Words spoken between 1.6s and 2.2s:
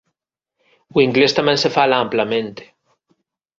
se fala